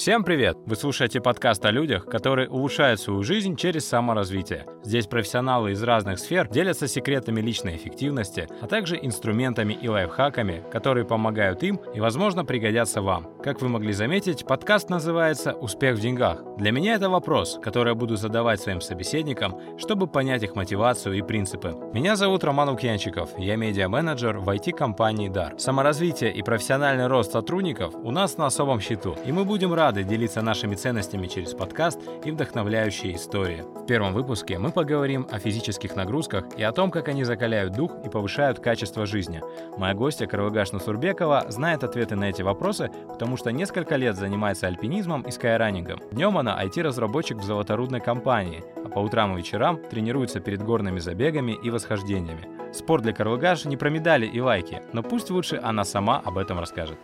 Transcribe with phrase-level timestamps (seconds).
[0.00, 0.56] Всем привет!
[0.64, 4.64] Вы слушаете подкаст о людях, которые улучшают свою жизнь через саморазвитие.
[4.82, 11.04] Здесь профессионалы из разных сфер делятся секретами личной эффективности, а также инструментами и лайфхаками, которые
[11.04, 13.28] помогают им и, возможно, пригодятся вам.
[13.44, 16.42] Как вы могли заметить, подкаст называется «Успех в деньгах».
[16.56, 21.20] Для меня это вопрос, который я буду задавать своим собеседникам, чтобы понять их мотивацию и
[21.20, 21.74] принципы.
[21.92, 25.58] Меня зовут Роман Лукьянчиков, я медиа-менеджер в IT-компании DAR.
[25.58, 30.42] Саморазвитие и профессиональный рост сотрудников у нас на особом счету, и мы будем рады делиться
[30.42, 33.64] нашими ценностями через подкаст и вдохновляющие истории.
[33.82, 37.92] В первом выпуске мы поговорим о физических нагрузках и о том, как они закаляют дух
[38.04, 39.42] и повышают качество жизни.
[39.76, 45.22] Моя гостья Карвагаш Нусурбекова знает ответы на эти вопросы, потому что несколько лет занимается альпинизмом
[45.22, 46.00] и скайранингом.
[46.12, 51.58] Днем она IT-разработчик в золоторудной компании, а по утрам и вечерам тренируется перед горными забегами
[51.62, 52.46] и восхождениями.
[52.72, 56.60] Спорт для Карвагаш не про медали и лайки, но пусть лучше она сама об этом
[56.60, 56.98] расскажет.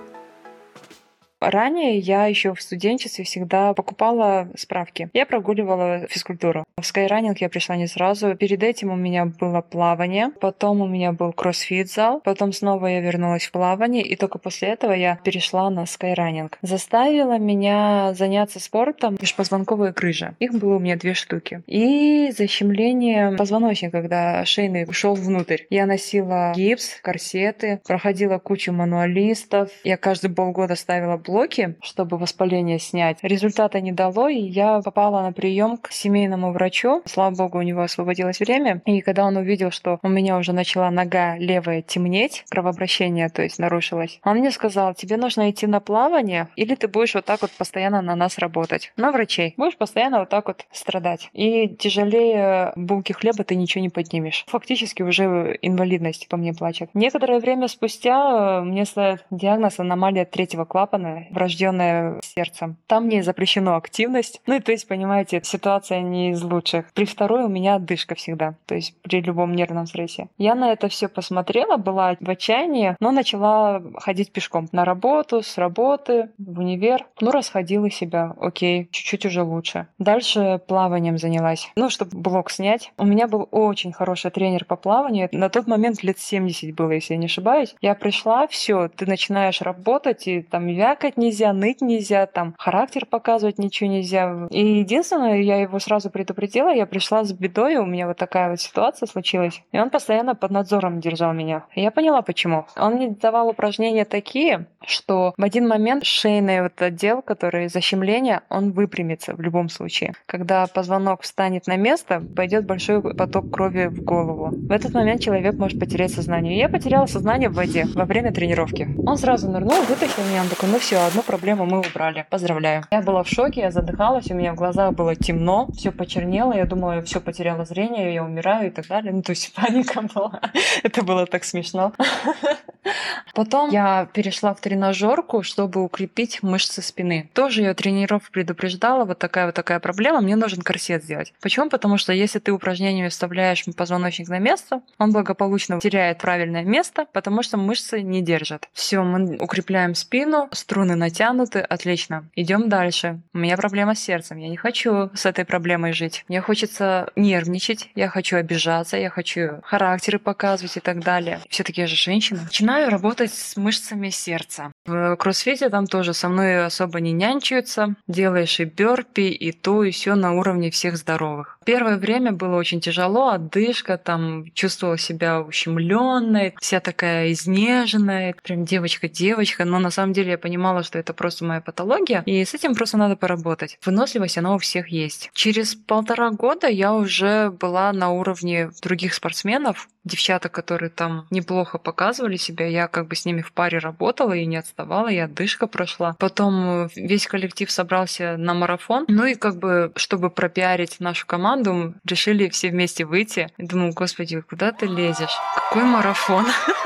[1.40, 5.10] Ранее я еще в студенчестве всегда покупала справки.
[5.12, 6.64] Я прогуливала физкультуру.
[6.80, 8.34] В скайранинг я пришла не сразу.
[8.36, 13.46] Перед этим у меня было плавание, потом у меня был кроссфит-зал, потом снова я вернулась
[13.46, 16.58] в плавание, и только после этого я перешла на скайранинг.
[16.62, 20.34] Заставила меня заняться спортом межпозвонковые крыжи.
[20.38, 21.62] Их было у меня две штуки.
[21.66, 25.62] И защемление позвоночника, когда шейный ушел внутрь.
[25.68, 29.70] Я носила гипс, корсеты, проходила кучу мануалистов.
[29.84, 33.18] Я каждый полгода ставила блоки, чтобы воспаление снять.
[33.22, 37.02] Результата не дало, и я попала на прием к семейному врачу.
[37.04, 38.80] Слава богу, у него освободилось время.
[38.86, 43.58] И когда он увидел, что у меня уже начала нога левая темнеть, кровообращение, то есть
[43.58, 47.50] нарушилось, он мне сказал, тебе нужно идти на плавание, или ты будешь вот так вот
[47.50, 48.92] постоянно на нас работать.
[48.96, 49.54] На врачей.
[49.56, 51.30] Будешь постоянно вот так вот страдать.
[51.32, 54.44] И тяжелее булки хлеба ты ничего не поднимешь.
[54.48, 56.90] Фактически уже инвалидность по мне плачет.
[56.94, 62.76] Некоторое время спустя мне ставят диагноз аномалия третьего клапана врожденное сердцем.
[62.86, 64.40] Там не запрещено активность.
[64.46, 66.92] Ну и то есть, понимаете, ситуация не из лучших.
[66.92, 70.28] При второй у меня отдышка всегда, то есть при любом нервном стрессе.
[70.38, 75.58] Я на это все посмотрела, была в отчаянии, но начала ходить пешком на работу, с
[75.58, 77.06] работы, в универ.
[77.20, 79.86] Ну, расходила себя, окей, чуть-чуть уже лучше.
[79.98, 81.70] Дальше плаванием занялась.
[81.76, 82.92] Ну, чтобы блок снять.
[82.98, 85.28] У меня был очень хороший тренер по плаванию.
[85.32, 87.74] На тот момент лет 70 было, если я не ошибаюсь.
[87.80, 93.06] Я пришла, все, ты начинаешь работать, и там вякать плакать нельзя, ныть нельзя, там характер
[93.06, 94.48] показывать ничего нельзя.
[94.50, 98.60] И единственное, я его сразу предупредила, я пришла с бедой, у меня вот такая вот
[98.60, 99.62] ситуация случилась.
[99.72, 101.64] И он постоянно под надзором держал меня.
[101.74, 102.66] И я поняла, почему.
[102.76, 108.72] Он мне давал упражнения такие, что в один момент шейный вот отдел, который защемление, он
[108.72, 110.14] выпрямится в любом случае.
[110.26, 114.50] Когда позвонок встанет на место, пойдет большой поток крови в голову.
[114.52, 116.54] В этот момент человек может потерять сознание.
[116.54, 118.88] И я потеряла сознание в воде во время тренировки.
[119.06, 122.26] Он сразу нырнул, вытащил меня, он такой, ну все, одну проблему мы убрали.
[122.30, 122.84] Поздравляю.
[122.90, 126.64] Я была в шоке, я задыхалась, у меня в глазах было темно, все почернело, я
[126.64, 129.12] думала, я все потеряла зрение, я умираю и так далее.
[129.12, 130.40] Ну, то есть паника была.
[130.82, 131.92] Это было так смешно.
[133.34, 137.28] Потом я перешла в тренажерку, чтобы укрепить мышцы спины.
[137.34, 141.34] Тоже я тренеров предупреждала, вот такая вот такая проблема, мне нужен корсет сделать.
[141.40, 141.68] Почему?
[141.68, 147.42] Потому что если ты упражнениями вставляешь позвоночник на место, он благополучно теряет правильное место, потому
[147.42, 148.68] что мышцы не держат.
[148.72, 150.48] Все, мы укрепляем спину,
[150.86, 152.28] струны натянуты, отлично.
[152.36, 153.20] Идем дальше.
[153.34, 154.38] У меня проблема с сердцем.
[154.38, 156.24] Я не хочу с этой проблемой жить.
[156.28, 161.40] Мне хочется нервничать, я хочу обижаться, я хочу характеры показывать и так далее.
[161.50, 162.42] Все-таки я же женщина.
[162.44, 164.70] Начинаю работать с мышцами сердца.
[164.86, 167.94] В кроссфите там тоже со мной особо не нянчаются.
[168.06, 171.58] Делаешь и бёрпи, и то, и все на уровне всех здоровых.
[171.64, 179.64] Первое время было очень тяжело, отдышка, там чувствовала себя ущемленной, вся такая изнеженная, прям девочка-девочка,
[179.64, 182.96] но на самом деле я понимала, что это просто моя патология, и с этим просто
[182.96, 183.78] надо поработать.
[183.84, 185.30] Выносливость, она у всех есть.
[185.34, 192.36] Через полтора года я уже была на уровне других спортсменов, девчата, которые там неплохо показывали
[192.36, 196.14] себя, я как бы с ними в паре работала и не отставала, и отдышка прошла.
[196.18, 202.48] Потом весь коллектив собрался на марафон, ну и как бы, чтобы пропиарить нашу команду, решили
[202.48, 203.48] все вместе выйти.
[203.58, 205.36] Думаю, господи, куда ты лезешь?
[205.54, 206.46] Какой марафон?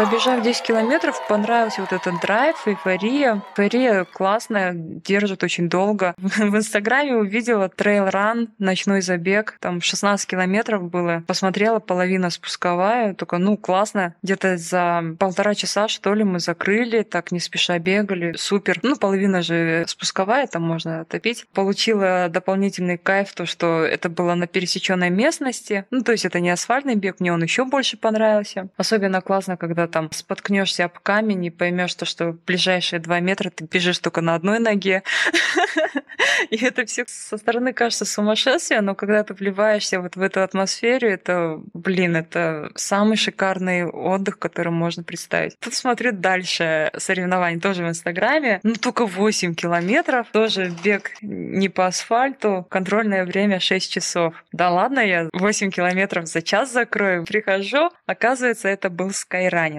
[0.00, 3.42] Пробежав 10 километров, понравился вот этот драйв, эйфория.
[3.54, 6.14] Эйфория классная, держит очень долго.
[6.16, 9.58] В Инстаграме увидела трейл-ран, ночной забег.
[9.60, 11.22] Там 16 километров было.
[11.26, 13.12] Посмотрела, половина спусковая.
[13.12, 14.14] Только, ну, классно.
[14.22, 17.02] Где-то за полтора часа, что ли, мы закрыли.
[17.02, 18.32] Так не спеша бегали.
[18.38, 18.80] Супер.
[18.82, 21.44] Ну, половина же спусковая, там можно топить.
[21.52, 25.84] Получила дополнительный кайф, то, что это было на пересеченной местности.
[25.90, 28.68] Ну, то есть это не асфальтный бег, мне он еще больше понравился.
[28.78, 33.64] Особенно классно, когда там споткнешься об камень и поймешь то, что ближайшие два метра ты
[33.64, 35.02] бежишь только на одной ноге.
[36.50, 41.08] И это все со стороны кажется сумасшествие, но когда ты вливаешься вот в эту атмосферу,
[41.08, 45.58] это, блин, это самый шикарный отдых, который можно представить.
[45.60, 48.60] Тут смотрю дальше соревнования тоже в Инстаграме.
[48.62, 50.28] Ну, только 8 километров.
[50.32, 52.66] Тоже бег не по асфальту.
[52.70, 54.34] Контрольное время 6 часов.
[54.52, 57.24] Да ладно, я 8 километров за час закрою.
[57.24, 59.10] Прихожу, оказывается, это был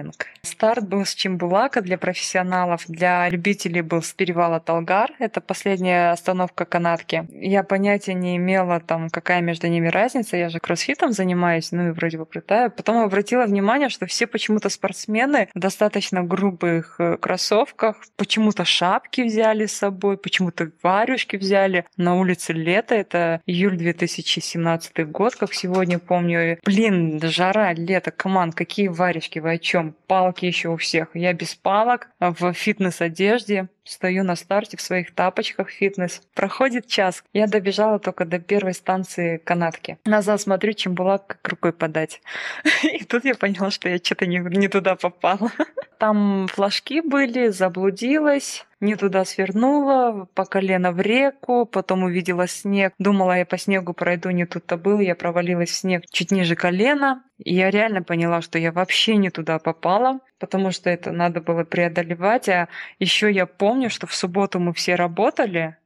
[0.02, 0.26] скайранинг.
[0.42, 2.84] Старт был с Чембулака для профессионалов.
[2.88, 5.10] Для любителей был с перевала Талгар.
[5.18, 7.26] Это последняя остановка канатки.
[7.30, 10.36] Я понятия не имела, там, какая между ними разница.
[10.36, 12.70] Я же кроссфитом занимаюсь, ну и вроде бы крутая.
[12.70, 19.66] Потом обратила внимание, что все почему-то спортсмены в достаточно грубых э, кроссовках, почему-то шапки взяли
[19.66, 21.84] с собой, почему-то варежки взяли.
[21.96, 26.58] На улице лето, это июль 2017 год, как сегодня помню.
[26.64, 29.81] Блин, жара, лето, команд, какие варежки, вы о чем?
[30.06, 31.08] Палки еще у всех.
[31.14, 33.68] Я без палок, в фитнес-одежде.
[33.84, 36.22] Стою на старте в своих тапочках фитнес.
[36.34, 37.24] Проходит час.
[37.32, 39.98] Я добежала только до первой станции канатки.
[40.04, 42.20] Назад смотрю, чем была, как рукой подать.
[42.82, 45.50] И тут я поняла, что я что-то не, не туда попала.
[45.98, 52.92] Там флажки были, заблудилась не туда свернула, по колено в реку, потом увидела снег.
[52.98, 57.22] Думала, я по снегу пройду, не тут-то был, я провалилась в снег чуть ниже колена.
[57.38, 61.62] И я реально поняла, что я вообще не туда попала, потому что это надо было
[61.62, 62.48] преодолевать.
[62.48, 62.68] А
[62.98, 65.76] еще я помню, что в субботу мы все работали,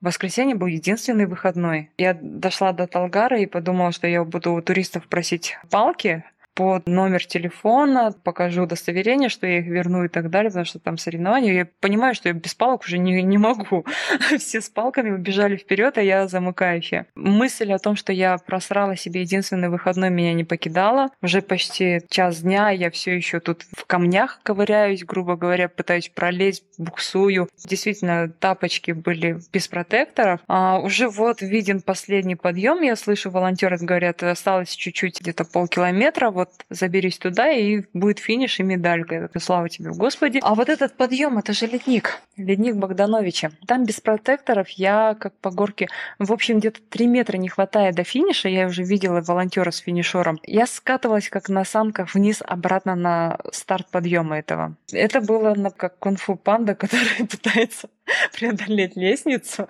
[0.00, 1.90] в воскресенье был единственный выходной.
[1.98, 6.24] Я дошла до Талгара и подумала, что я буду у туристов просить палки,
[6.58, 10.98] под номер телефона, покажу удостоверение, что я их верну и так далее, потому что там
[10.98, 11.52] соревнования.
[11.52, 13.86] Я понимаю, что я без палок уже не, не могу.
[14.38, 17.06] Все с палками убежали вперед, а я замыкающая.
[17.14, 21.10] Мысль о том, что я просрала себе единственный выходной, меня не покидала.
[21.22, 26.64] Уже почти час дня я все еще тут в камнях ковыряюсь, грубо говоря, пытаюсь пролезть,
[26.76, 27.48] буксую.
[27.64, 30.40] Действительно, тапочки были без протекторов.
[30.48, 32.82] А уже вот виден последний подъем.
[32.82, 36.30] Я слышу, волонтеры говорят, осталось чуть-чуть, где-то полкилометра.
[36.30, 39.30] Вот вот заберись туда, и будет финиш и медалька.
[39.38, 40.40] Слава тебе, Господи.
[40.42, 42.18] А вот этот подъем, это же ледник.
[42.36, 43.50] Ледник Богдановича.
[43.66, 48.04] Там без протекторов я как по горке, в общем, где-то 3 метра не хватает до
[48.04, 48.48] финиша.
[48.48, 50.38] Я уже видела волонтера с финишером.
[50.44, 54.76] Я скатывалась как на санках вниз обратно на старт подъема этого.
[54.92, 57.88] Это было как кунг-фу панда, который пытается
[58.32, 59.68] преодолеть лестницу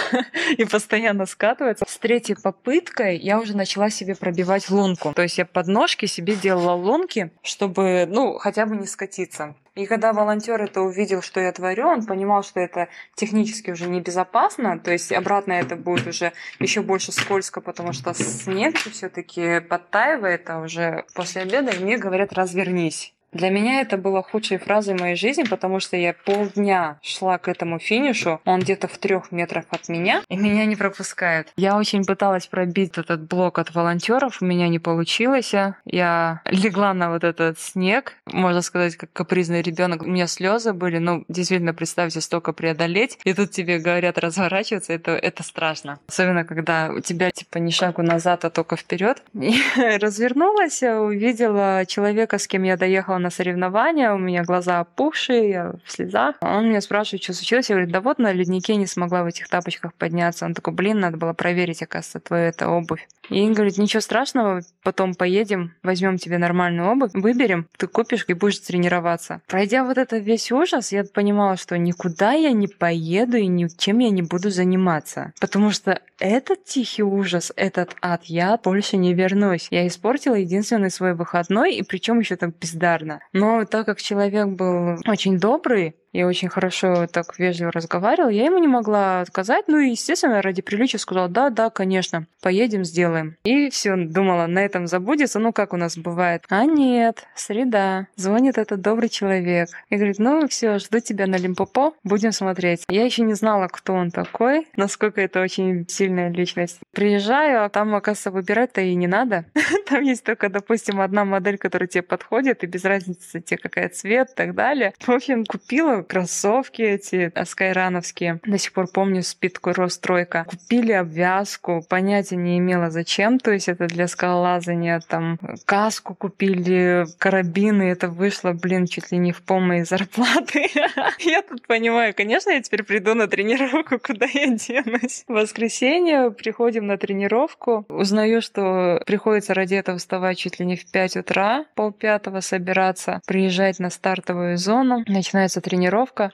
[0.56, 1.84] и постоянно скатывается.
[1.88, 5.12] С третьей попыткой я уже начала себе пробивать лунку.
[5.14, 9.54] То есть я под ножки себе делала лунки, чтобы, ну, хотя бы не скатиться.
[9.76, 14.78] И когда волонтер это увидел, что я творю, он понимал, что это технически уже небезопасно,
[14.78, 20.60] то есть обратно это будет уже еще больше скользко, потому что снег все-таки подтаивает, а
[20.60, 23.14] уже после обеда мне говорят развернись.
[23.32, 27.78] Для меня это было худшей фразой моей жизни, потому что я полдня шла к этому
[27.78, 31.48] финишу, он где-то в трех метрах от меня, и меня не пропускают.
[31.56, 35.52] Я очень пыталась пробить этот блок от волонтеров, у меня не получилось.
[35.84, 40.02] Я легла на вот этот снег, можно сказать, как капризный ребенок.
[40.02, 45.12] У меня слезы были, ну, действительно, представьте, столько преодолеть, и тут тебе говорят разворачиваться, это,
[45.12, 46.00] это страшно.
[46.08, 49.22] Особенно, когда у тебя, типа, не шагу назад, а только вперед.
[49.76, 55.92] развернулась, увидела человека, с кем я доехала на соревнования, у меня глаза опухшие, я в
[55.92, 56.36] слезах.
[56.40, 57.70] Он меня спрашивает, что случилось.
[57.70, 60.46] Я говорю, да вот на леднике не смогла в этих тапочках подняться.
[60.46, 63.06] Он такой, блин, надо было проверить, оказывается, твою это обувь.
[63.30, 68.34] И он говорит, ничего страшного, потом поедем, возьмем тебе нормальную обувь, выберем, ты купишь и
[68.34, 69.40] будешь тренироваться.
[69.46, 74.10] Пройдя вот этот весь ужас, я понимала, что никуда я не поеду и ничем я
[74.10, 75.32] не буду заниматься.
[75.40, 79.68] Потому что этот тихий ужас, этот ад, я больше не вернусь.
[79.70, 83.09] Я испортила единственный свой выходной, и причем еще так бездарно.
[83.32, 88.58] Но так как человек был очень добрый, и очень хорошо так вежливо разговаривал, я ему
[88.58, 89.66] не могла отказать.
[89.68, 93.36] Ну и, естественно, ради приличия сказала, да, да, конечно, поедем, сделаем.
[93.44, 96.44] И все, думала, на этом забудется, ну как у нас бывает.
[96.48, 101.94] А нет, среда, звонит этот добрый человек и говорит, ну все, жду тебя на Лимпопо,
[102.02, 102.84] будем смотреть.
[102.88, 106.80] Я еще не знала, кто он такой, насколько это очень сильная личность.
[106.92, 109.44] Приезжаю, а там, оказывается, выбирать-то и не надо.
[109.88, 114.30] Там есть только, допустим, одна модель, которая тебе подходит, и без разницы тебе какая цвет
[114.30, 114.92] и так далее.
[115.00, 118.40] В общем, купила кроссовки эти скайрановские.
[118.44, 120.44] До сих пор помню спидку Ростройка.
[120.48, 125.00] Купили обвязку, понятия не имела зачем, то есть это для скалолазания.
[125.08, 130.68] Там каску купили, карабины, это вышло, блин, чуть ли не в пол моей зарплаты.
[131.18, 135.24] Я тут понимаю, конечно, я теперь приду на тренировку, куда я денусь.
[135.28, 140.90] В воскресенье приходим на тренировку, узнаю, что приходится ради этого вставать чуть ли не в
[140.90, 145.89] 5 утра, полпятого собираться, приезжать на стартовую зону, начинается тренировка.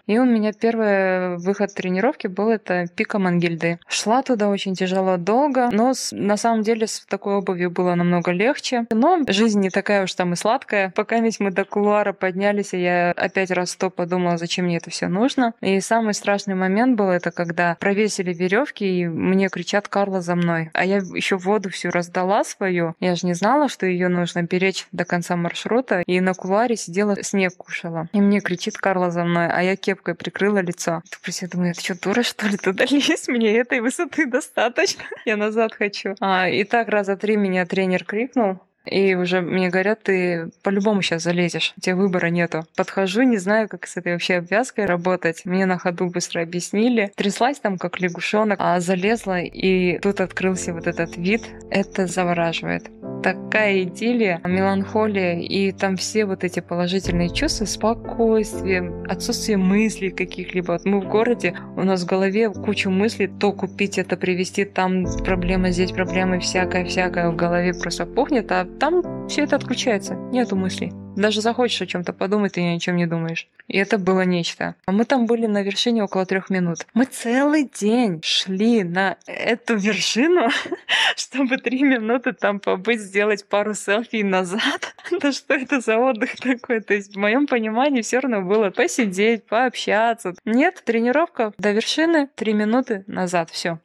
[0.07, 3.79] И у меня первый выход тренировки был это пика Мангильды.
[3.89, 8.87] Шла туда очень тяжело долго, но на самом деле с такой обувью было намного легче.
[8.91, 10.93] Но жизнь не такая уж там и сладкая.
[10.95, 14.91] Пока ведь мы до кулуара поднялись, и я опять раз сто подумала, зачем мне это
[14.91, 15.55] все нужно.
[15.61, 20.71] И самый страшный момент был это, когда провесили веревки, и мне кричат Карла за мной.
[20.73, 22.95] А я еще воду всю раздала свою.
[23.01, 26.03] Я же не знала, что ее нужно беречь до конца маршрута.
[26.07, 28.09] И на кулуаре сидела, снег кушала.
[28.13, 31.03] И мне кричит Карла за мной, а я кепкой прикрыла лицо.
[31.11, 33.29] Так я думаю, это что, дура, что ли, туда лезть?
[33.29, 35.05] Мне этой высоты достаточно.
[35.25, 36.15] Я назад хочу.
[36.21, 38.61] А, и так раза три меня тренер крикнул.
[38.87, 42.65] И уже мне говорят, ты по-любому сейчас залезешь, у тебя выбора нету.
[42.77, 45.45] Подхожу, не знаю, как с этой вообще обвязкой работать.
[45.45, 47.13] Мне на ходу быстро объяснили.
[47.17, 51.43] Тряслась там, как лягушонок, а залезла, и тут открылся вот этот вид.
[51.71, 52.91] Это завораживает
[53.27, 60.79] такая идиллия, меланхолия, и там все вот эти положительные чувства, спокойствие, отсутствие мыслей каких-либо.
[60.85, 65.71] Мы в городе, у нас в голове куча мыслей, то купить это, привезти, там проблема,
[65.71, 70.93] здесь проблемы, всякое-всякое в голове просто пухнет, а там все это отключается, нету мыслей.
[71.17, 73.49] Даже захочешь о чем-то подумать, ты ни о чем не думаешь.
[73.69, 74.75] И это было нечто.
[74.85, 76.87] А мы там были на вершине около трех минут.
[76.93, 80.51] Мы целый день шли на эту вершину,
[81.17, 84.95] чтобы три минуты там побыть, сделать пару селфи назад.
[85.21, 86.81] Да что это за отдых такой?
[86.81, 90.35] То есть в моем понимании все равно было посидеть, пообщаться.
[90.45, 93.79] Нет, тренировка до вершины, три минуты назад, все.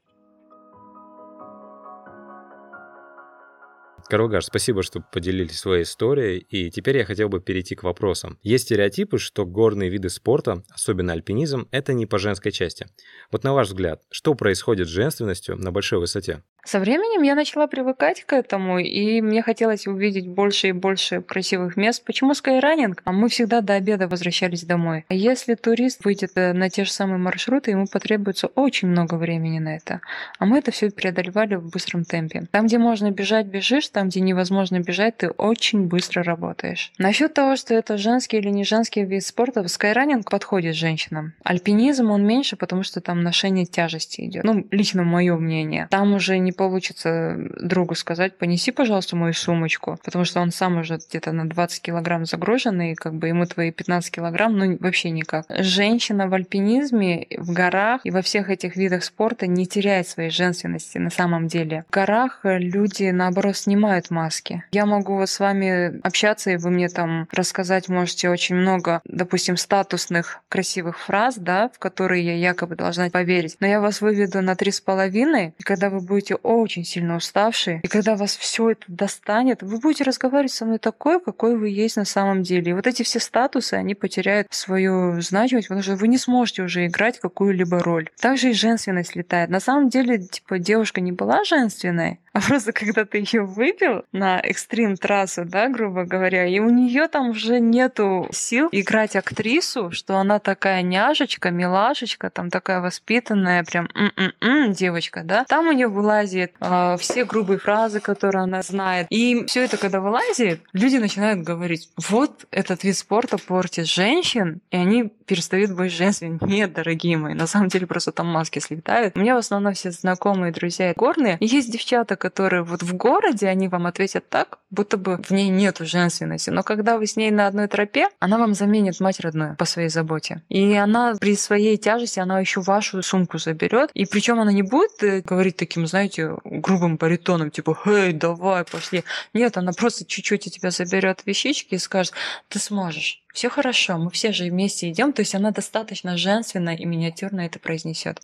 [4.11, 6.39] Каругаш, спасибо, что поделились своей историей.
[6.49, 8.37] И теперь я хотел бы перейти к вопросам.
[8.43, 12.87] Есть стереотипы, что горные виды спорта, особенно альпинизм, это не по женской части.
[13.31, 16.43] Вот на ваш взгляд, что происходит с женственностью на большой высоте?
[16.63, 21.75] Со временем я начала привыкать к этому, и мне хотелось увидеть больше и больше красивых
[21.75, 22.03] мест.
[22.05, 23.01] Почему скайранинг?
[23.03, 25.05] А мы всегда до обеда возвращались домой.
[25.07, 29.57] А если турист выйдет э, на те же самые маршруты, ему потребуется очень много времени
[29.57, 30.01] на это.
[30.37, 32.43] А мы это все преодолевали в быстром темпе.
[32.51, 36.91] Там, где можно бежать, бежишь, там, где невозможно бежать, ты очень быстро работаешь.
[36.99, 41.33] Насчет того, что это женский или не женский вид спорта, скайранинг подходит женщинам.
[41.43, 44.43] Альпинизм он меньше, потому что там ношение тяжести идет.
[44.43, 45.87] Ну, лично мое мнение.
[45.89, 50.79] Там уже не не получится другу сказать, понеси, пожалуйста, мою сумочку, потому что он сам
[50.79, 55.12] уже где-то на 20 килограмм загружен, и как бы ему твои 15 килограмм, ну, вообще
[55.12, 55.46] никак.
[55.50, 60.98] Женщина в альпинизме, в горах и во всех этих видах спорта не теряет своей женственности
[60.98, 61.86] на самом деле.
[61.88, 64.63] В горах люди, наоборот, снимают маски.
[64.72, 69.55] Я могу вот с вами общаться, и вы мне там рассказать можете очень много, допустим,
[69.55, 73.55] статусных красивых фраз, да, в которые я якобы должна поверить.
[73.62, 77.81] Но я вас выведу на три с половиной, и когда вы будете очень сильно уставшие,
[77.83, 81.98] и когда вас все это достанет, вы будете разговаривать со мной такой, какой вы есть
[81.98, 82.71] на самом деле.
[82.71, 86.86] И вот эти все статусы, они потеряют свою значимость, потому что вы не сможете уже
[86.88, 88.10] играть какую-либо роль.
[88.19, 89.50] Также и женственность летает.
[89.50, 94.39] На самом деле, типа, девушка не была женственной, а просто когда ты ее выпил на
[94.39, 100.17] экстрим трассу, да, грубо говоря, и у нее там уже нету сил играть актрису, что
[100.17, 105.45] она такая няшечка, милашечка, там такая воспитанная, прям м-м-м, девочка, да.
[105.45, 109.07] Там у нее вылазит э, все грубые фразы, которые она знает.
[109.09, 114.77] И все это, когда вылазит, люди начинают говорить, вот этот вид спорта портит женщин, и
[114.77, 116.39] они перестают быть женственными.
[116.41, 119.15] Нет, дорогие мои, на самом деле просто там маски слетают.
[119.15, 121.38] У меня в основном все знакомые друзья горные.
[121.39, 125.47] И есть девчата, которые вот в городе, они вам ответят так, будто бы в ней
[125.47, 126.50] нету женственности.
[126.50, 129.88] Но когда вы с ней на одной тропе, она вам заменит мать родную по своей
[129.88, 130.41] заботе.
[130.50, 133.89] И она при своей тяжести, она еще вашу сумку заберет.
[133.93, 139.05] И причем она не будет э, говорить таким, знаете, грубым баритоном, типа, «Эй, давай, пошли».
[139.33, 142.13] Нет, она просто чуть-чуть у тебя заберет вещички и скажет,
[142.50, 143.21] ты сможешь.
[143.33, 145.13] Все хорошо, мы все же вместе идем.
[145.13, 148.19] То есть она достаточно женственно и миниатюрно это произнесет.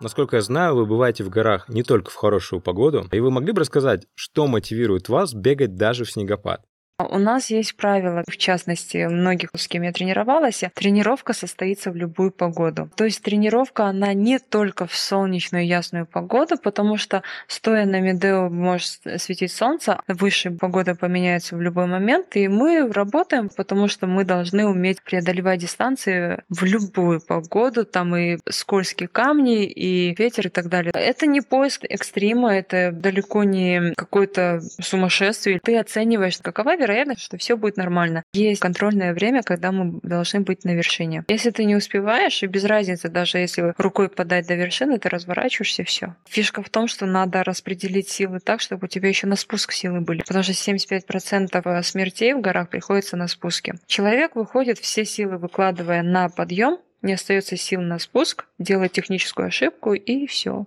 [0.00, 3.52] Насколько я знаю, вы бываете в горах не только в хорошую погоду, и вы могли
[3.52, 6.64] бы рассказать, что мотивирует вас бегать даже в снегопад?
[7.08, 12.30] У нас есть правило, в частности, многих, с кем я тренировалась, тренировка состоится в любую
[12.30, 12.90] погоду.
[12.96, 18.48] То есть тренировка, она не только в солнечную ясную погоду, потому что стоя на медео
[18.48, 24.24] может светить солнце, высшая погода поменяется в любой момент, и мы работаем, потому что мы
[24.24, 30.68] должны уметь преодолевать дистанции в любую погоду, там и скользкие камни, и ветер и так
[30.68, 30.92] далее.
[30.94, 35.60] Это не поиск экстрима, это далеко не какое-то сумасшествие.
[35.62, 38.22] Ты оцениваешь, какова вероятность, что все будет нормально.
[38.32, 41.24] Есть контрольное время, когда мы должны быть на вершине.
[41.28, 45.84] Если ты не успеваешь, и без разницы, даже если рукой подать до вершины, ты разворачиваешься,
[45.84, 46.14] все.
[46.28, 50.00] Фишка в том, что надо распределить силы так, чтобы у тебя еще на спуск силы
[50.00, 50.22] были.
[50.26, 53.74] Потому что 75% смертей в горах приходится на спуске.
[53.86, 59.94] Человек выходит все силы выкладывая на подъем, не остается сил на спуск, делает техническую ошибку
[59.94, 60.66] и все.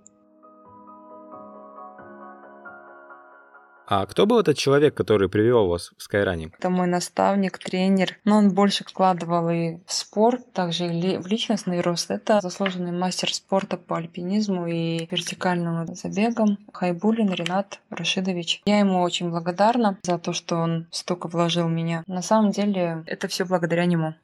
[3.85, 6.51] А кто был этот человек, который привел вас в Skyrunning?
[6.57, 8.17] Это мой наставник, тренер.
[8.23, 12.09] Но он больше вкладывал и в спорт, также и в личностный рост.
[12.09, 18.61] Это заслуженный мастер спорта по альпинизму и вертикальным забегам Хайбулин Ренат Рашидович.
[18.65, 22.03] Я ему очень благодарна за то, что он столько вложил в меня.
[22.07, 24.15] На самом деле это все благодаря нему.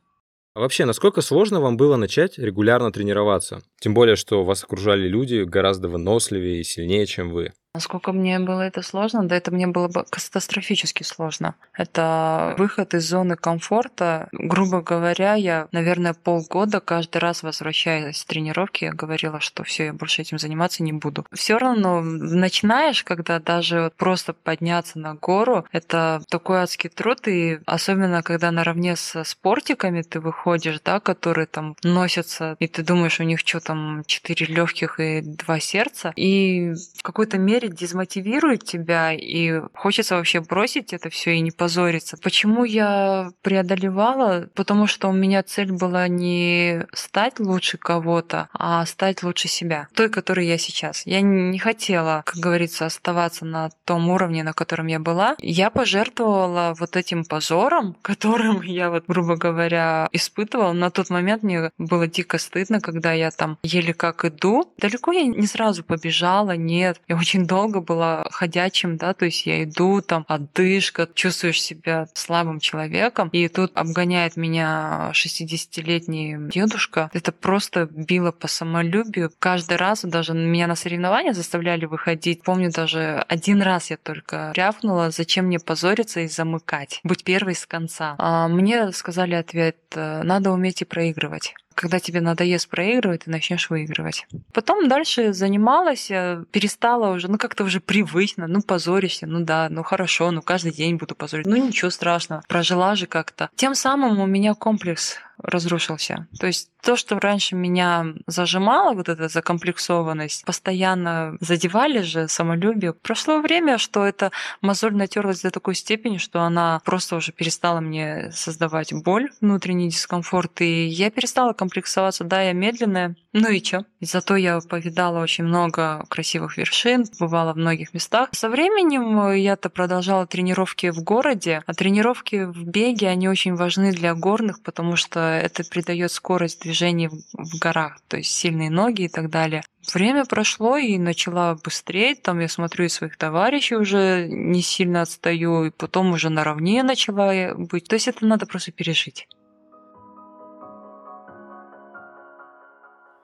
[0.56, 3.62] А вообще, насколько сложно вам было начать регулярно тренироваться?
[3.80, 7.54] Тем более, что вас окружали люди гораздо выносливее и сильнее, чем вы.
[7.76, 9.28] Насколько мне было это сложно?
[9.28, 11.54] Да это мне было бы катастрофически сложно.
[11.74, 14.28] Это выход из зоны комфорта.
[14.32, 19.94] Грубо говоря, я, наверное, полгода каждый раз возвращаясь с тренировки, я говорила, что все, я
[19.94, 21.28] больше этим заниматься не буду.
[21.32, 28.24] Все равно начинаешь, когда даже просто подняться на гору, это такой адский труд, и особенно
[28.24, 33.40] когда наравне со спортиками ты выходишь, да, которые там носятся, и ты думаешь, у них
[33.40, 39.62] что там, четыре легких и два сердца, и в какой-то мере мере дезмотивирует тебя, и
[39.74, 42.18] хочется вообще бросить это все и не позориться.
[42.22, 44.48] Почему я преодолевала?
[44.56, 50.10] Потому что у меня цель была не стать лучше кого-то, а стать лучше себя, той,
[50.10, 51.06] которой я сейчас.
[51.06, 55.36] Я не хотела, как говорится, оставаться на том уровне, на котором я была.
[55.40, 60.72] Я пожертвовала вот этим позором, которым я вот, грубо говоря, испытывала.
[60.72, 64.72] На тот момент мне было дико стыдно, когда я там еле как иду.
[64.78, 67.02] Далеко я не сразу побежала, нет.
[67.08, 72.60] Я очень долго была ходячим, да, то есть я иду, там, отдышка, чувствуешь себя слабым
[72.60, 77.10] человеком, и тут обгоняет меня 60-летний дедушка.
[77.12, 79.32] Это просто било по самолюбию.
[79.40, 82.44] Каждый раз даже меня на соревнования заставляли выходить.
[82.44, 87.66] Помню, даже один раз я только рявкнула, зачем мне позориться и замыкать, быть первой с
[87.66, 88.16] конца.
[88.20, 94.28] А мне сказали ответ, надо уметь и проигрывать когда тебе надоест проигрывать, ты начнешь выигрывать.
[94.54, 99.82] Потом дальше занималась, э, перестала уже, ну как-то уже привычно, ну позоришься, ну да, ну
[99.84, 101.46] хорошо, ну каждый день буду позорить.
[101.46, 103.50] Ну ничего страшного, прожила же как-то.
[103.56, 106.28] Тем самым у меня комплекс разрушился.
[106.40, 112.94] То есть то, что раньше меня зажимало, вот эта закомплексованность, постоянно задевали же самолюбие.
[112.94, 118.32] Прошло время, что эта мозоль натерлась до такой степени, что она просто уже перестала мне
[118.32, 122.24] создавать боль, внутренний дискомфорт, и я перестала комплексоваться.
[122.24, 123.84] Да, я медленная, ну и чё?
[124.02, 128.30] Зато я повидала очень много красивых вершин, бывала в многих местах.
[128.32, 134.16] Со временем я-то продолжала тренировки в городе, а тренировки в беге, они очень важны для
[134.16, 139.30] горных, потому что это придает скорость движения в горах, то есть сильные ноги и так
[139.30, 139.64] далее.
[139.94, 145.66] Время прошло и начала быстрее, там я смотрю и своих товарищей уже не сильно отстаю,
[145.66, 147.88] и потом уже наравне начала быть.
[147.88, 149.28] То есть это надо просто пережить.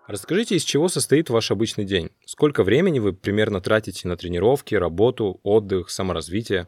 [0.07, 2.11] Расскажите, из чего состоит ваш обычный день?
[2.25, 6.67] Сколько времени вы примерно тратите на тренировки, работу, отдых, саморазвитие?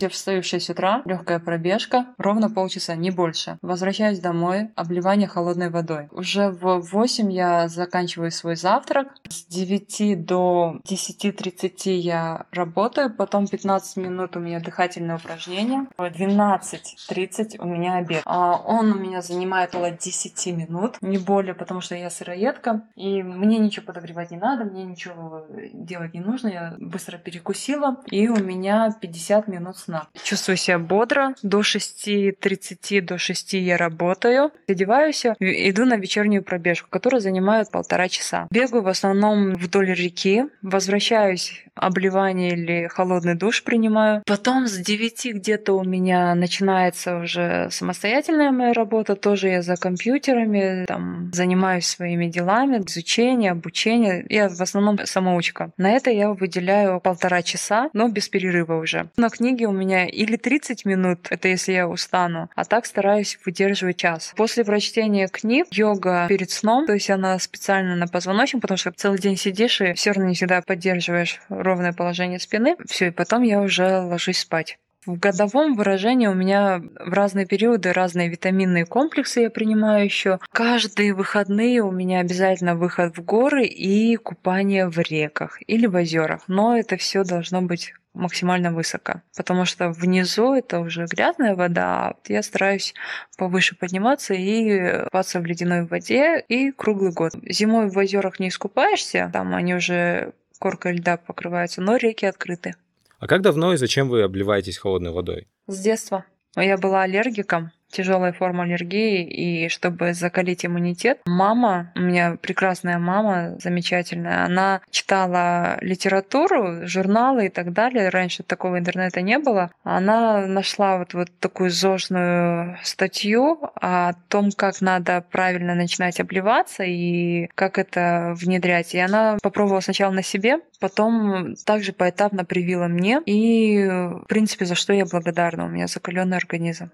[0.00, 3.58] Я встаю в 6 утра, легкая пробежка, ровно полчаса, не больше.
[3.62, 6.08] Возвращаюсь домой, обливание холодной водой.
[6.10, 9.08] Уже в 8 я заканчиваю свой завтрак.
[9.28, 15.86] С 9 до 10.30 я работаю, потом 15 минут у меня дыхательное упражнение.
[15.96, 18.22] В 12.30 у меня обед.
[18.24, 23.22] А он у меня занимает около 10 минут, не более, потому что я сыроедка, и
[23.22, 26.48] мне ничего подогревать не надо, мне ничего делать не нужно.
[26.48, 30.08] Я быстро перекусила, и у меня 50 минут сна.
[30.22, 31.34] Чувствую себя бодро.
[31.42, 34.50] До 6.30, до 6 я работаю.
[34.68, 38.48] Одеваюсь, иду на вечернюю пробежку, которая занимает полтора часа.
[38.50, 40.44] Бегаю в основном вдоль реки.
[40.62, 44.22] Возвращаюсь, обливание или холодный душ принимаю.
[44.26, 49.16] Потом с 9 где-то у меня начинается уже самостоятельная моя работа.
[49.16, 54.24] Тоже я за компьютерами, там, занимаюсь своими делами, изучение, обучение.
[54.28, 55.72] Я в основном самоучка.
[55.76, 59.08] На это я выделяю полтора часа, но без перерыва уже.
[59.16, 63.96] На книге у меня или 30 минут, это если я устану, а так стараюсь выдерживать
[63.96, 64.32] час.
[64.36, 69.18] После прочтения книг йога перед сном, то есть она специально на позвоночник, потому что целый
[69.18, 72.76] день сидишь и все равно не всегда поддерживаешь ровное положение спины.
[72.86, 74.78] Все, и потом я уже ложусь спать.
[75.06, 80.38] В годовом выражении у меня в разные периоды разные витаминные комплексы я принимаю еще.
[80.50, 86.44] Каждые выходные у меня обязательно выход в горы и купание в реках или в озерах.
[86.48, 92.16] Но это все должно быть максимально высоко, потому что внизу это уже грязная вода, а
[92.28, 92.94] я стараюсь
[93.36, 97.32] повыше подниматься и купаться в ледяной воде и круглый год.
[97.48, 102.74] Зимой в озерах не искупаешься, там они уже коркой льда покрываются, но реки открыты.
[103.18, 105.48] А как давно и зачем вы обливаетесь холодной водой?
[105.66, 106.24] С детства.
[106.56, 113.56] Я была аллергиком, тяжелая форма аллергии, и чтобы закалить иммунитет, мама, у меня прекрасная мама,
[113.60, 118.08] замечательная, она читала литературу, журналы и так далее.
[118.08, 119.70] Раньше такого интернета не было.
[119.84, 127.48] Она нашла вот, вот такую зожную статью о том, как надо правильно начинать обливаться и
[127.54, 128.94] как это внедрять.
[128.94, 133.20] И она попробовала сначала на себе, потом также поэтапно привила мне.
[133.26, 135.66] И, в принципе, за что я благодарна.
[135.66, 136.90] У меня закаленный организм.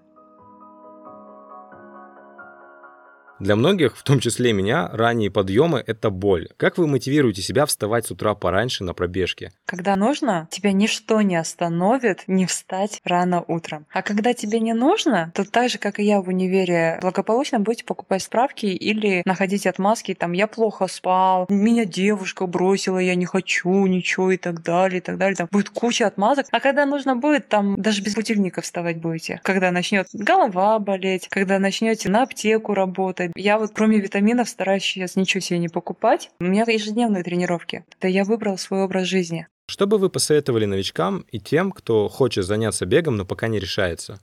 [3.41, 6.49] Для многих, в том числе меня, ранние подъемы– это боль.
[6.59, 9.51] Как вы мотивируете себя вставать с утра пораньше на пробежке?
[9.65, 13.87] Когда нужно, тебя ничто не остановит не встать рано утром.
[13.93, 17.87] А когда тебе не нужно, то так же, как и я в универе, благополучно будете
[17.87, 23.87] покупать справки или находить отмазки, там, я плохо спал, меня девушка бросила, я не хочу
[23.87, 25.37] ничего и так далее, и так далее.
[25.37, 26.45] Там будет куча отмазок.
[26.51, 29.41] А когда нужно будет, там даже без будильника вставать будете.
[29.45, 35.17] Когда начнет голова болеть, когда начнете на аптеку работать, я вот кроме витаминов стараюсь сейчас
[35.17, 36.31] ничего себе не покупать.
[36.41, 37.85] У меня ежедневные тренировки.
[38.01, 39.47] Да я выбрал свой образ жизни.
[39.69, 44.21] Что бы вы посоветовали новичкам и тем, кто хочет заняться бегом, но пока не решается?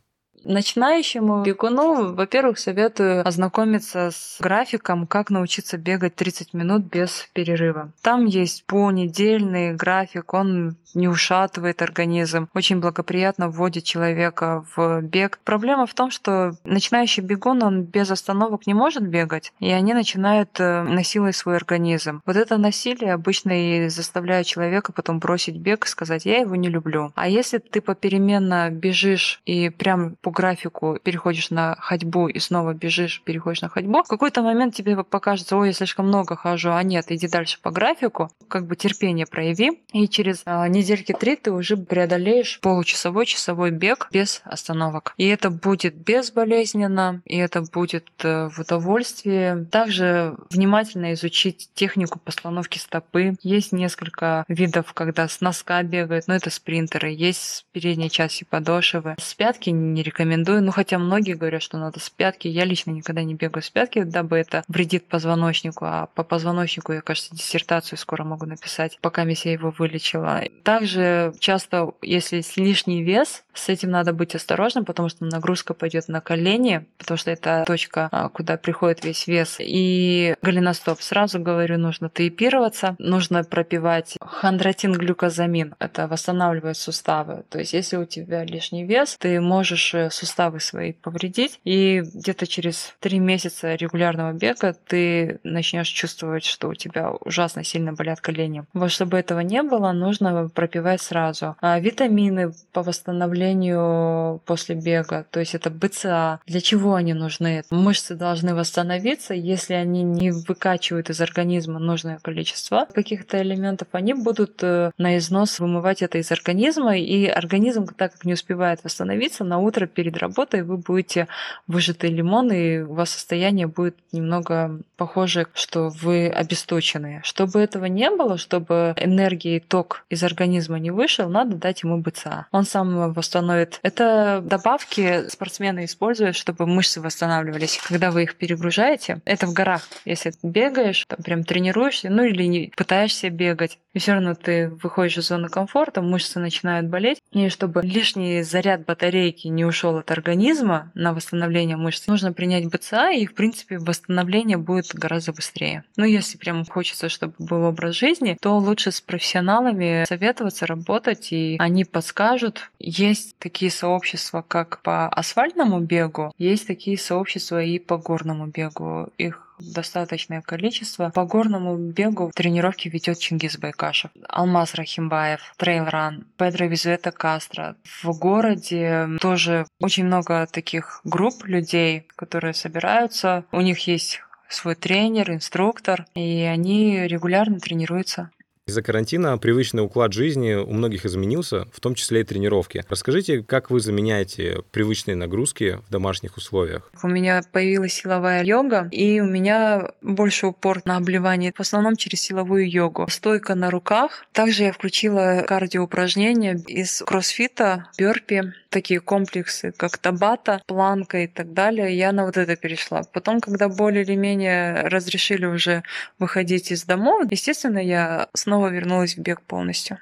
[0.47, 7.91] Начинающему бегуну, во-первых, советую ознакомиться с графиком, как научиться бегать 30 минут без перерыва.
[8.01, 15.39] Там есть понедельный график, он не ушатывает организм, очень благоприятно вводит человека в бег.
[15.43, 20.59] Проблема в том, что начинающий бегун, он без остановок не может бегать, и они начинают
[20.59, 22.21] э, насиловать свой организм.
[22.25, 26.69] Вот это насилие обычно и заставляет человека потом бросить бег и сказать, я его не
[26.69, 27.11] люблю.
[27.15, 33.23] А если ты попеременно бежишь и прям по графику переходишь на ходьбу и снова бежишь,
[33.25, 37.05] переходишь на ходьбу, в какой-то момент тебе покажется, ой, я слишком много хожу, а нет,
[37.09, 41.75] иди дальше по графику, как бы терпение прояви, и через а, недельки три ты уже
[41.75, 45.15] преодолеешь получасовой часовой бег без остановок.
[45.17, 49.65] И это будет безболезненно, и это будет э, в удовольствие.
[49.71, 53.35] Также внимательно изучить технику постановки стопы.
[53.41, 57.09] Есть несколько видов, когда с носка бегают, но это спринтеры.
[57.09, 59.15] Есть с передней части подошвы.
[59.19, 60.63] С пятки не рекомендую рекомендую.
[60.63, 62.47] Ну, хотя многие говорят, что надо с пятки.
[62.47, 65.85] Я лично никогда не бегаю с пятки, дабы это вредит позвоночнику.
[65.85, 70.43] А по позвоночнику я, кажется, диссертацию скоро могу написать, пока я его вылечила.
[70.63, 76.21] Также часто, если лишний вес, с этим надо быть осторожным, потому что нагрузка пойдет на
[76.21, 79.57] колени, потому что это точка, а, куда приходит весь вес.
[79.59, 81.01] И голеностоп.
[81.01, 85.75] Сразу говорю, нужно тейпироваться, нужно пропивать хондротин глюкозамин.
[85.79, 87.43] Это восстанавливает суставы.
[87.49, 91.59] То есть, если у тебя лишний вес, ты можешь э, суставы свои повредить.
[91.63, 97.93] И где-то через три месяца регулярного бега ты начнешь чувствовать, что у тебя ужасно сильно
[97.93, 98.63] болят колени.
[98.73, 101.55] Вот чтобы этого не было, нужно пропивать сразу.
[101.61, 106.39] А витамины по восстановлению после бега, то есть это БЦА.
[106.45, 107.63] Для чего они нужны?
[107.69, 114.61] Мышцы должны восстановиться, если они не выкачивают из организма нужное количество каких-то элементов, они будут
[114.63, 119.59] э, на износ вымывать это из организма, и организм, так как не успевает восстановиться, на
[119.59, 121.27] утро перед работой вы будете
[121.65, 127.21] выжатый лимон, и у вас состояние будет немного похоже, что вы обесточенные.
[127.23, 131.97] Чтобы этого не было, чтобы энергия и ток из организма не вышел, надо дать ему
[131.97, 132.45] БЦА.
[132.51, 133.79] Он сам восстановит.
[133.81, 137.79] Это добавки спортсмены используют, чтобы мышцы восстанавливались.
[137.87, 139.81] Когда вы их перегружаете, это в горах.
[140.05, 145.17] Если бегаешь, там прям тренируешься, ну или не пытаешься бегать, и все равно ты выходишь
[145.17, 150.11] из зоны комфорта, мышцы начинают болеть, и чтобы лишний заряд батарейки не ушел ушел от
[150.11, 155.83] организма на восстановление мышц, нужно принять БЦА, и, в принципе, восстановление будет гораздо быстрее.
[155.95, 161.57] Но если прям хочется, чтобы был образ жизни, то лучше с профессионалами советоваться, работать, и
[161.59, 162.69] они подскажут.
[162.79, 169.09] Есть такие сообщества, как по асфальтному бегу, есть такие сообщества и по горному бегу.
[169.17, 171.09] Их достаточное количество.
[171.09, 177.75] По горному бегу тренировки ведет Чингис Байкашев, Алмаз Рахимбаев, Трейлран, Педро Визуэта Кастро.
[178.01, 183.45] В городе тоже очень много таких групп людей, которые собираются.
[183.51, 188.31] У них есть свой тренер, инструктор, и они регулярно тренируются.
[188.67, 192.83] Из-за карантина привычный уклад жизни у многих изменился, в том числе и тренировки.
[192.89, 196.91] Расскажите, как вы заменяете привычные нагрузки в домашних условиях?
[197.01, 202.19] У меня появилась силовая йога, и у меня больше упор на обливание, в основном через
[202.19, 203.07] силовую йогу.
[203.09, 204.25] Стойка на руках.
[204.33, 211.97] Также я включила кардиоупражнения из кроссфита, бёрпи, такие комплексы, как табата, планка и так далее.
[211.97, 213.01] Я на вот это перешла.
[213.11, 215.81] Потом, когда более или менее разрешили уже
[216.19, 219.97] выходить из домов, естественно, я снова вернулась в бег полностью.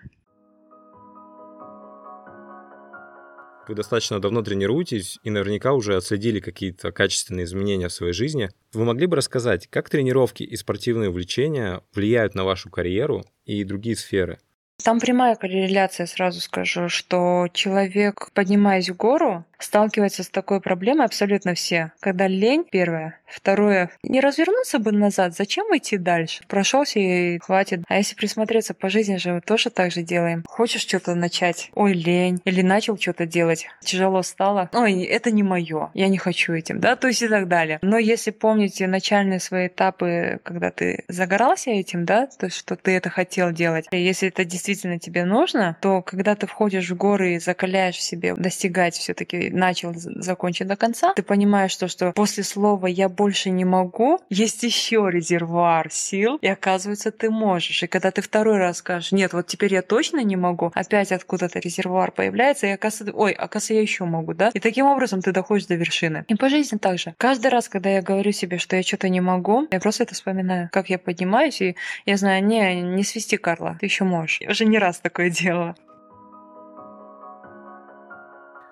[3.67, 8.49] Вы достаточно давно тренируетесь и наверняка уже отследили какие-то качественные изменения в своей жизни.
[8.73, 13.95] Вы могли бы рассказать, как тренировки и спортивные увлечения влияют на вашу карьеру и другие
[13.95, 14.37] сферы?
[14.83, 21.53] Там прямая корреляция, сразу скажу, что человек, поднимаясь в гору, сталкивается с такой проблемой абсолютно
[21.53, 21.91] все.
[21.99, 23.19] Когда лень, первое.
[23.25, 26.43] Второе, не развернуться бы назад, зачем идти дальше?
[26.47, 27.81] Прошелся и хватит.
[27.87, 30.43] А если присмотреться по жизни же, мы тоже так же делаем.
[30.47, 31.71] Хочешь что-то начать?
[31.73, 32.39] Ой, лень.
[32.45, 33.67] Или начал что-то делать.
[33.81, 34.69] Тяжело стало.
[34.73, 35.89] Ой, это не мое.
[35.93, 37.79] Я не хочу этим, да, то есть и так далее.
[37.81, 42.91] Но если помните начальные свои этапы, когда ты загорался этим, да, то есть что ты
[42.91, 47.39] это хотел делать, если это действительно тебе нужно, то когда ты входишь в горы и
[47.39, 52.87] закаляешь в себе достигать все-таки начал, закончить до конца, ты понимаешь то, что после слова
[52.87, 57.83] «я больше не могу» есть еще резервуар сил, и оказывается, ты можешь.
[57.83, 61.59] И когда ты второй раз скажешь «нет, вот теперь я точно не могу», опять откуда-то
[61.59, 64.51] резервуар появляется, и оказывается, ой, оказывается, я еще могу, да?
[64.53, 66.25] И таким образом ты доходишь до вершины.
[66.27, 67.13] И по жизни также.
[67.17, 70.69] Каждый раз, когда я говорю себе, что я что-то не могу, я просто это вспоминаю,
[70.71, 71.75] как я поднимаюсь, и
[72.05, 74.41] я знаю, не, не свисти, Карла, ты еще можешь.
[74.55, 75.75] Уже не раз такое делала.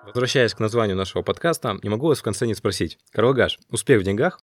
[0.06, 2.98] Возвращаясь к названию нашего подкаста, не могу вас в конце не спросить.
[3.12, 4.40] Карлагаш, успех в деньгах?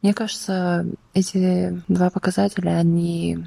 [0.00, 3.44] Мне кажется, эти два показателя, они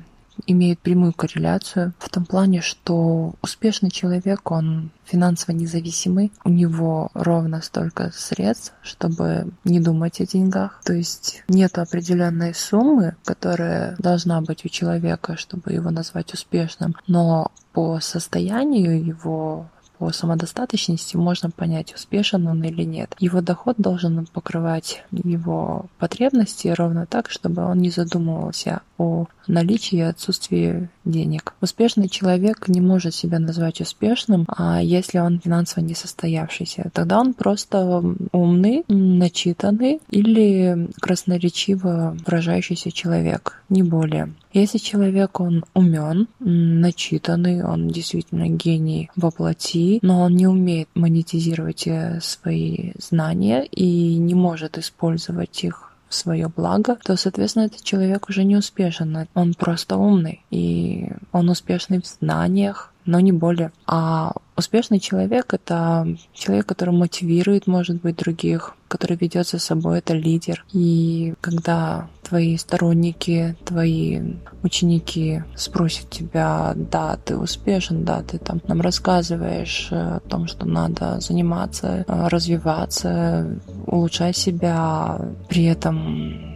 [0.47, 7.61] имеют прямую корреляцию в том плане, что успешный человек, он финансово независимый, у него ровно
[7.61, 10.81] столько средств, чтобы не думать о деньгах.
[10.83, 17.51] То есть нет определенной суммы, которая должна быть у человека, чтобы его назвать успешным, но
[17.73, 23.15] по состоянию его по самодостаточности можно понять, успешен он или нет.
[23.19, 30.01] Его доход должен покрывать его потребности ровно так, чтобы он не задумывался о наличии и
[30.01, 31.53] отсутствии денег.
[31.61, 38.03] Успешный человек не может себя назвать успешным, а если он финансово несостоявшийся, тогда он просто
[38.31, 44.33] умный, начитанный или красноречиво выражающийся человек, не более.
[44.55, 51.85] Если человек, он умен, начитанный, он действительно гений во плоти, но он не умеет монетизировать
[51.87, 58.29] э, свои знания и не может использовать их в свое благо, то, соответственно, этот человек
[58.29, 59.27] уже не успешен.
[59.33, 63.71] Он просто умный, и он успешный в знаниях, но не более.
[63.85, 70.13] А успешный человек— это человек, который мотивирует, может быть, других, который ведет за собой, это
[70.13, 70.65] лидер.
[70.73, 74.21] И когда твои сторонники, твои
[74.63, 81.19] ученики спросят тебя, да, ты успешен, да, ты там нам рассказываешь о том, что надо
[81.19, 86.55] заниматься, развиваться, улучшать себя, при этом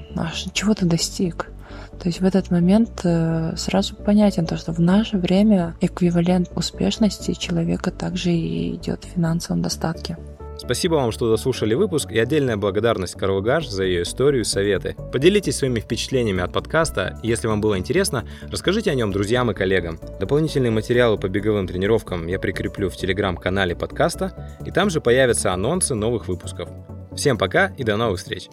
[0.53, 1.51] чего ты достиг,
[2.01, 7.33] то есть в этот момент э, сразу понятен то, что в наше время эквивалент успешности
[7.33, 10.17] человека также и идет в финансовом достатке.
[10.57, 14.95] Спасибо вам, что дослушали выпуск, и отдельная благодарность Карл Гаш за ее историю и советы.
[15.11, 19.99] Поделитесь своими впечатлениями от подкаста, если вам было интересно, расскажите о нем друзьям и коллегам.
[20.19, 25.95] Дополнительные материалы по беговым тренировкам я прикреплю в телеграм-канале подкаста, и там же появятся анонсы
[25.95, 26.69] новых выпусков.
[27.15, 28.49] Всем пока и до новых встреч!